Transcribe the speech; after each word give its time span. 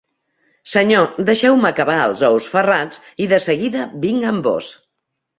Senyor! 0.69 1.03
deixeu-me 1.25 1.67
acabar 1.69 1.97
els 2.05 2.23
ous 2.29 2.47
ferrats 2.53 3.01
i 3.25 3.27
de 3.35 3.39
seguida 3.43 3.83
vinc 4.07 4.27
amb 4.31 4.49
vós. 4.49 4.71